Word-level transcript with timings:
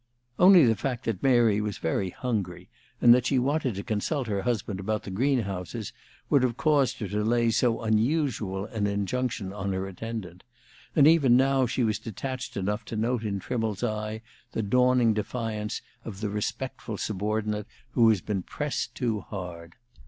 Only 0.39 0.65
the 0.65 0.73
fact 0.75 1.03
that 1.03 1.21
Mary 1.21 1.61
was 1.61 1.77
very 1.77 2.09
hungry, 2.09 2.69
and 2.99 3.13
that 3.13 3.27
she 3.27 3.37
wanted 3.37 3.75
to 3.75 3.83
consult 3.83 4.25
her 4.25 4.41
husband 4.41 4.79
about 4.79 5.03
the 5.03 5.11
greenhouses, 5.11 5.93
would 6.27 6.41
have 6.41 6.57
caused 6.57 6.97
her 7.01 7.07
to 7.09 7.23
lay 7.23 7.51
so 7.51 7.81
unusual 7.83 8.65
an 8.65 8.87
injunction 8.87 9.53
on 9.53 9.73
her 9.73 9.85
attendant; 9.85 10.43
and 10.95 11.07
even 11.07 11.37
now 11.37 11.67
she 11.67 11.83
was 11.83 11.99
detached 11.99 12.57
enough 12.57 12.83
to 12.85 12.95
note 12.95 13.23
in 13.23 13.37
Trimmle's 13.37 13.83
eye 13.83 14.23
the 14.53 14.63
dawning 14.63 15.13
defiance 15.13 15.83
of 16.03 16.19
the 16.19 16.29
respectful 16.31 16.97
subordinate 16.97 17.67
who 17.91 18.09
has 18.09 18.21
been 18.21 18.41
pressed 18.41 18.95
too 18.95 19.19
hard. 19.19 19.75